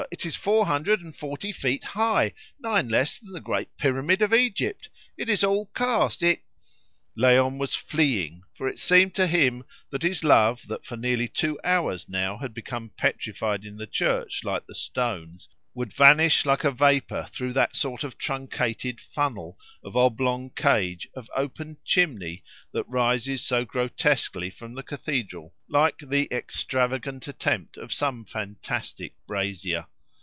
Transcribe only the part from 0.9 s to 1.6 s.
and forty